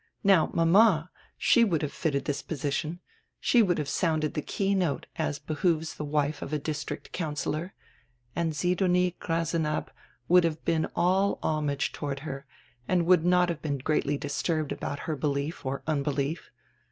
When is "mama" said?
0.65-1.11